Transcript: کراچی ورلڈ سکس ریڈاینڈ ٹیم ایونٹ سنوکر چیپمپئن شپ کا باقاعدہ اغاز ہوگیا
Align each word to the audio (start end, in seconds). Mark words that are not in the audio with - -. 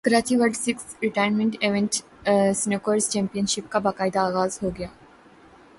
کراچی 0.05 0.35
ورلڈ 0.37 0.55
سکس 0.55 0.95
ریڈاینڈ 1.01 1.51
ٹیم 1.53 1.61
ایونٹ 1.61 1.95
سنوکر 2.55 2.99
چیپمپئن 3.01 3.45
شپ 3.45 3.71
کا 3.71 3.79
باقاعدہ 3.79 4.19
اغاز 4.19 4.57
ہوگیا 4.63 4.87